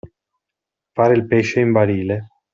[0.95, 2.29] Fare il pesce in barile.